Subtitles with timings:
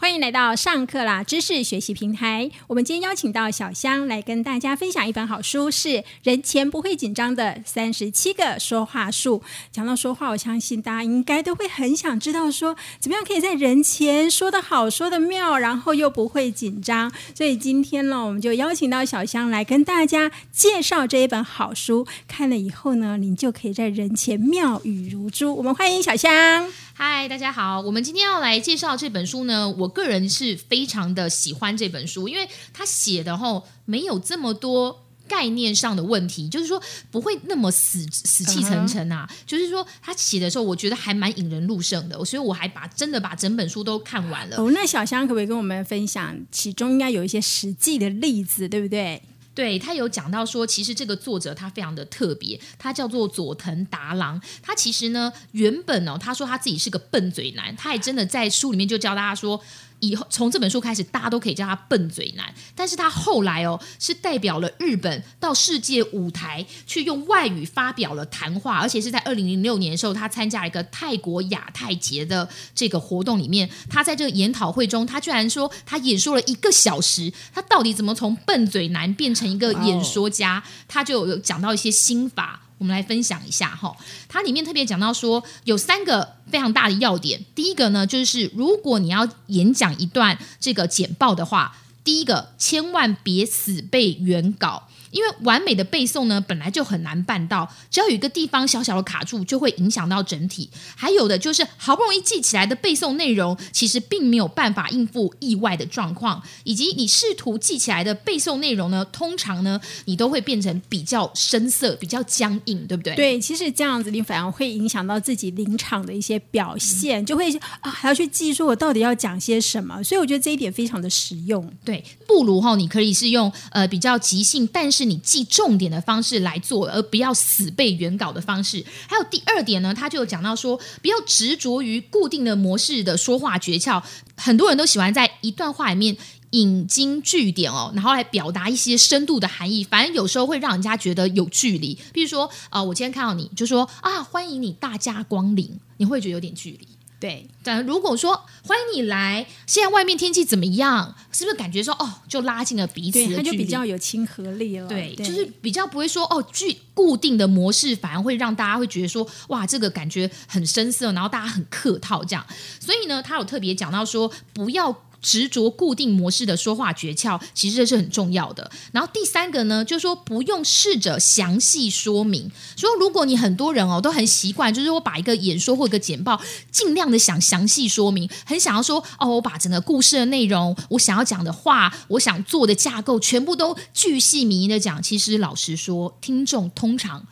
[0.00, 2.50] 欢迎来到上课啦知识学习平台。
[2.68, 5.88] 我们今天邀请到小香来跟大家分享一本好书，是
[6.22, 9.40] 《人前不会紧张的三十七个说话术》。
[9.70, 17.12] 讲到说话，我相信大家应该都会很想知道，说怎么样可以在人前说得好、说得妙，然后又不会紧张。
[17.34, 22.06] 所以今天呢，我们就邀请到小香来跟大家介绍这一本好书。
[22.26, 25.54] 看了以后呢，您就可以在人前妙语如珠。
[25.56, 26.72] 我们欢迎小香。
[26.94, 27.80] 嗨，大家好！
[27.80, 39.28] 我们今天要来介绍这本书呢，我个人是非常的喜欢这本书，因为他写的吼没有这么多概念上的问题，就是说不会那么死死气沉沉啊。
[39.46, 44.56] 就是说他写的时候，我觉得还蛮引人入胜的，所以我还把真的把整本书都看完了。
[44.56, 49.22] 哦，那小香可不可以跟我们分享其中应该有一些实际的例子，对不对？
[49.54, 54.40] 对他有讲到说，其实这个作者他非常的特别，他叫做佐藤达郎。
[54.62, 59.62] 他其实呢，原本哦，他说他自己是个笨嘴男，他也真的在书里面就教大家说。
[60.00, 62.52] 以后从这本书开始，大家都可以叫他笨嘴男。
[62.74, 80.62] 但是他后来哦，是代表了日本到世界舞台去用外语发表了谈话，而且是在二零零六年的时候，他参加一个泰国亚太节的这个活动里面，他在这个研讨会中，他居然说他演说了一个小时，他到底怎么从笨嘴男变成一个演说家？
[80.88, 82.62] 他就有讲到一些心法。
[82.80, 83.94] 我们来分享一下哈，
[84.26, 87.44] 它里面特别讲到说有三个非常大的要点。
[87.54, 94.88] 第一个呢，就是如果你要演讲一段这个简报的话，第一个千万别死背原稿。
[95.10, 100.70] 因为完美的背诵呢，本来就很难办到，只要有一个地方小小的卡住，就会影响到整体。
[100.96, 113.14] 还有的就是好不容易记起来的背诵内容，其实并没有办法应付意外的状况，以及你试图记起来的背诵内容呢，通常呢，你都会变成比较生涩、比较僵硬，对不对？
[113.14, 117.50] 对，其实这样子你反而会影响到自己临场的一些表现，就会
[117.80, 120.02] 啊还要去记说我到底要讲些什么。
[120.02, 121.70] 所以我觉得这一点非常的实用。
[121.84, 128.84] 对，不如哈，你可以是用呃比较即兴，但是是你记重点的方式来做，而不要死背原稿的方式。
[129.08, 134.02] 还有第二点呢，他就有讲到说，不要执着于固定的模式的说话诀窍。
[134.36, 136.14] 很多人都喜欢在一段话里面
[136.50, 139.82] 引经据典哦，然后来表达一些深度的含义。
[139.82, 141.96] 反正有时候会让人家觉得有距离。
[142.12, 146.86] 比如说，呃，我今天看到你就说啊，欢迎你大驾光临，你会觉得有点距离。
[147.20, 151.14] 对，但如果说欢迎你来，现在外面天气怎么样？
[151.30, 153.36] 是不是感觉说哦，就拉近了彼此的距离？
[153.36, 154.88] 它就比较有亲和力了。
[154.88, 162.42] 对，就是比较不会说哦，具固定的模式，反而会让大家会觉得说哇，这个感觉很生涩，然后大家很客套这样。
[162.80, 165.04] 所以呢，他有特别讲到说，不要。
[165.20, 168.70] 执着固定模式的说话诀窍，其实这是很重要的。
[168.92, 172.50] 然后第三个呢，就是说不用试着详细说明。
[172.76, 185.02] 说如果你很多人哦都很习惯，就是我把一个演说或一个简报，尽量的想详细说明，很想要说哦，我把整个故事的内容，我想要讲的话，我想做的架构，全部都巨细靡遗的讲。
[185.02, 187.26] 其实老实说，听众通常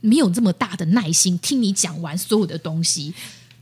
[0.00, 3.14] 没有这么大的耐心听你讲完所有的东西。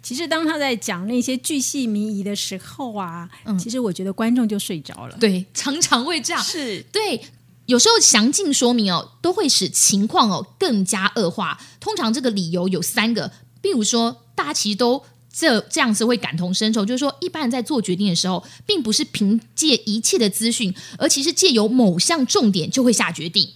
[0.03, 5.17] 其实当他在讲那些巨细靡遗的时候啊，其实我觉得观众就睡着了。
[5.21, 6.43] 对，常常会这样。
[6.43, 7.21] 是对，
[7.67, 11.61] 有时候详尽说明哦，都会使情况哦更加恶化。
[11.79, 13.31] 通常这个理由有三个，
[13.61, 15.03] 比如说大家其实都
[15.33, 23.49] 这这样子会感同身受，就是说一般人在做决定的时候，并不是凭借一切的资讯，而其实借由某项重点就会下决定。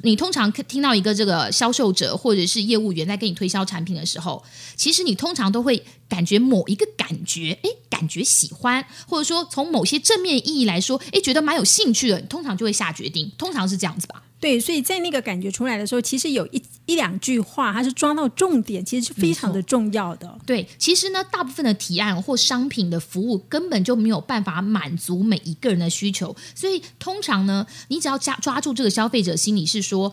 [0.00, 4.42] 你通常听到一个这个销售者或者是业务员在跟你推销产品的时候，
[4.74, 14.22] 其实你通常都会感觉某一个感觉，诶，感觉喜欢，或者说从某些正面意义来说，诶，觉得蛮有兴趣的，通常就会下决定，通常是这样子吧。
[14.42, 20.36] 对，所以在那个感觉出来的时候，其实有一一两句话，它是抓到重点，其实是非常的重要的。
[20.44, 30.12] 对，其实呢，大部分的提案或商品的服务根本就没有办法满足每一个人的需求，所以通常呢，你只要抓抓住这个消费者心理，是说，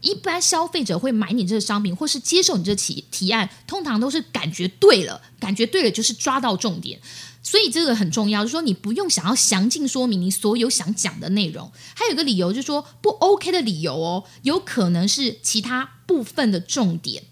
[0.00, 6.98] 一般消费者会买你这个商品，或是接受你这提提案，通常都是感觉对了，感觉对了就是抓到重点。
[7.50, 11.72] 所以这个很重要，就是说你不用想要详尽说明你所有想讲的内容。
[11.94, 17.22] 还有一个理由就是说不 OK 的理由哦，有可能是其他部分的重点。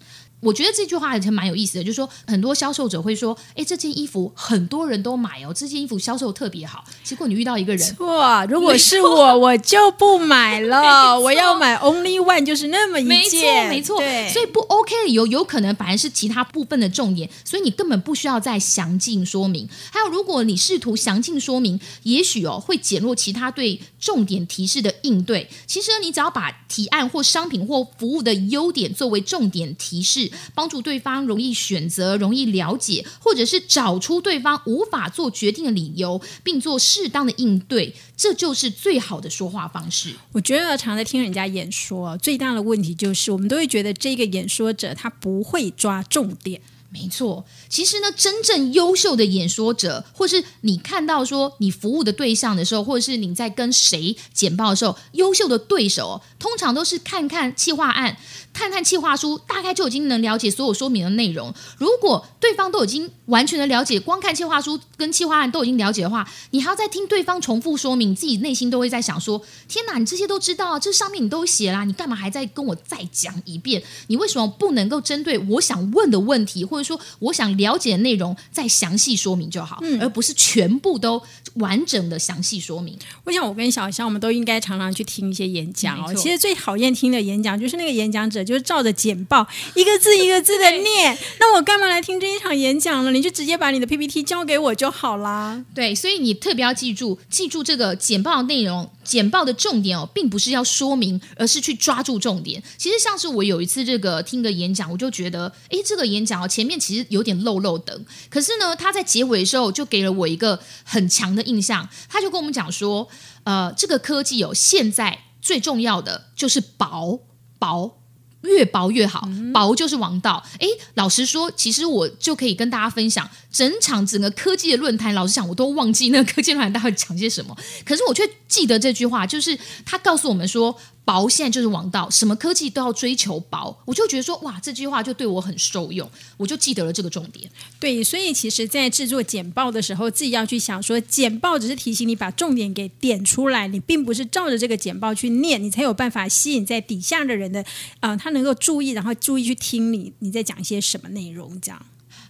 [0.47, 11.19] 我觉得这句话也是蛮有意思的，就是说很多销售者会说：“哎，这件衣服很多人都买哦，这件衣服销售特别好。”结果你遇到一个人，错，如果是我，我就不买了。
[11.19, 14.33] 我要买 only one，就是那么一件，没错，没错。
[14.33, 19.69] 所以不 OK 的理由有可能反而是其他部分的重点，所以你根本不需要再详尽说明。
[19.91, 25.49] 还有，如果你试图详尽说明，也许哦会减弱其他对重点提示的应对。
[25.67, 30.31] 其实你只要把提案或商品或服务的优点作为重点提示。
[30.55, 40.15] 帮助对方容易选择、容易了解，或者是找出对方无法做决定的理由，并做适当的应对，这就是最好的说话方式。
[40.33, 46.61] 我觉得常在听人家演说，最大的问题就是我们都会觉得这个演说者他不会抓重点。
[46.89, 58.17] 没错，其实呢，真正优秀的演说者，或是你看到说你服务的对象的时候，或者是你在跟谁简报的时候，优秀的对手通常都是看看企划案。
[58.57, 61.53] 看看企划书，大概就已经能了解所有说明的内容。
[61.77, 73.83] 如果对方都已经完全的了解，光看企划书跟企划案都已经了解的话，你还要再听对方重复说明，自己内心都会在想说：天哪，你这些都知道，这上面你都写啦，你干嘛还在跟我再讲一遍？
[74.07, 81.23] 你为什么不能够针对我想问的问题，或者说我想了解的内容，再详细说明就好，而不是全部都
[81.57, 82.99] 完整的详细说明？
[83.25, 86.15] 我想，我跟小香，我们都应该常常去听一些演讲哦。
[86.15, 88.46] 其实最讨厌听的演讲，就是那个演讲者。
[88.47, 93.11] 就是照着简报一个字一个字的念，那我干嘛来听这一场演讲呢？
[93.11, 95.65] 你就直接把你的 PPT 交给我就好啦。
[95.75, 102.63] 对，所以你特别要记住，记住这个简报的内容，简报的重点哦，并不是要说明，而是去抓住重点。
[102.79, 113.09] 其实像是我有一次这个听个演讲，我就觉得，哎，这个演讲哦，前面其实有点漏漏等，可是呢，他在结尾的时候就给了我一个很强的印象，他就跟我们讲说，
[113.45, 117.21] 呃，这个科技哦，现在最重要的就是薄
[117.59, 117.99] 薄。
[118.43, 120.43] 越薄越好，薄就是王道。
[120.59, 130.79] 哎，老实说，其实我就可以跟大家分享，整场整个科技的论坛，老实讲，我都忘记那个科技论坛到底讲些什么，可是我却记得这句话，就是他告诉我们说。
[131.07, 137.49] 薄现在就是王道，什么科技都要追求薄，我就觉得说哇，这句话就对我很受用，我就记得了这个重点。
[137.79, 147.65] 对，所以其实，在制作简报的时候，自己要去想说，简报只是提醒你把重点给点出来，你并不是照着这个简报去念，你才有办法吸引在底下的人的
[148.01, 151.87] 啊，他能够注意，然后注意去听你你在讲一些什么内容，这样。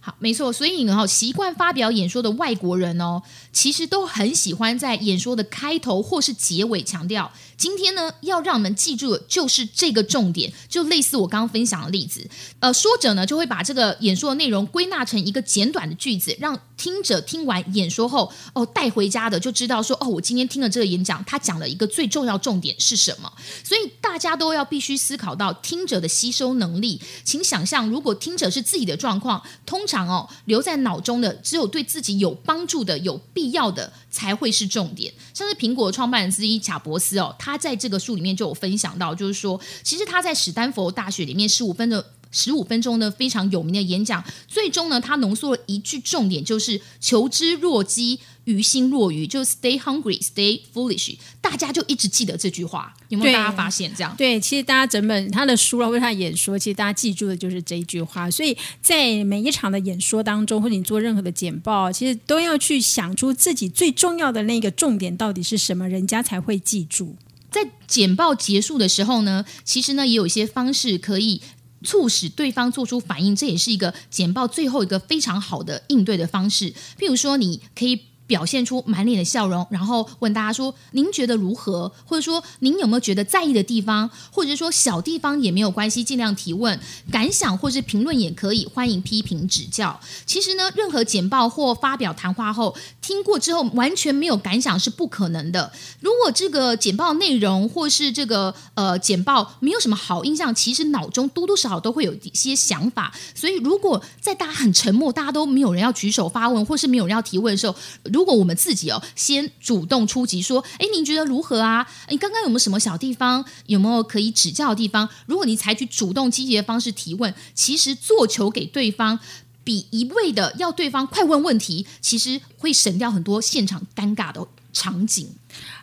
[0.06, 3.20] 好，没错，所以呢，习惯发表演说的外国人哦，
[3.52, 7.32] 其实都很喜欢在演说的开头或是结尾强调。
[7.56, 12.24] 今天呢，要让我们记住的就是这个重点，就类似我刚刚分享的例子。
[12.60, 23.32] 呃，说者呢就会把这个演说的内容归纳成一个简短的句子，让听者听完演说后，哦，带回家的就知道说，哦，我今天听了这个演讲，他讲了一个最重要重点是什么。
[23.64, 27.00] 所以大家都要必须思考到听者的吸收能力。
[27.24, 35.10] 请想象，如果听者是自己的状况，通常常哦，留在脑中的只有对自己有帮助的、有必要的才会是重点。
[35.32, 37.34] 像是苹果创办人之一贾伯斯哦。
[37.38, 42.04] 他在这个书里面就有分享到，就是说，其实他在史丹佛大学里面十五分的
[42.36, 51.16] 十五分钟的非常有名的演讲，最终呢，他浓缩了一句重点，就是“求知若饥，于心若愚”，就 “Stay hungry, stay foolish”。
[51.40, 54.14] 大家就一直记得这句话，有没有大家发现这样？
[54.18, 58.30] 对，其实大家整本他的书啊，或者他演说，其实大家记住的就是这一句话。
[58.30, 67.16] 所以在每一场的演说当中，或者你做任何的简报，其实都要去想出自己最重要的那个重点到底是什么，人家才会记住。
[67.48, 71.40] 在简报结束的时候呢，其实呢也有一些方式可以
[71.86, 76.74] 促使对方做出反应，这也是一个简报最后一个非常好的应对的方式。
[76.98, 78.02] 譬如说，你可以。
[78.26, 81.90] 表现出满脸的笑容，然后问大家说：“您觉得如何？
[82.04, 84.10] 或者说您有没有觉得在意的地方？
[84.30, 86.78] 或者说小地方也没有关系，尽量提问
[87.10, 89.98] 感想或是评论也可以，欢迎批评指教。
[90.24, 95.72] 其实呢，任何简报或发表谈话后，听过之后完全没有感想是不可能的。
[96.00, 103.14] 如果这个简报内容或是这个呃简报没有什么好印象，其实脑中多多少少都会有一些想法。
[103.34, 107.74] 所以如果在大家很沉默，大家都没有人要举手发问，或是没有人要提问的时候，
[108.16, 111.86] 如果我们自己哦，先主动出击，说：“哎，您觉得如何啊？
[112.08, 119.20] 你刚刚有没有什么小地方，有没有可以指教的地方？”如果你采取主动积极的方式提问，其实做球给对方，
[119.66, 125.28] 比一味的要对方快问问题，其实会省掉很多现场尴尬的场景。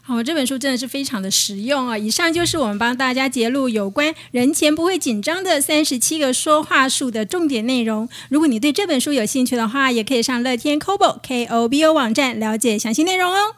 [0.01, 1.97] 好，这本书真的是非常的实用啊！
[1.97, 8.07] 以上就是我们帮大家揭露有关人前不会紧张的三十七个说话术的重点内容。
[8.29, 13.55] 如果你对这本书有兴趣的话，也可以上乐天 Kobo K O B O 网站了解详细内容哦。